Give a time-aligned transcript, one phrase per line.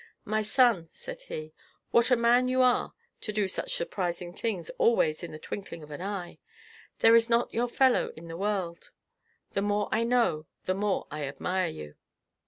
[0.25, 1.53] "My son," said he,
[1.91, 5.91] "what a man you are to do such surprising things always in the twinkling of
[5.91, 6.39] an eye!
[7.01, 8.89] There is not your fellow in the world;
[9.51, 11.97] the more I know, the more I admire you."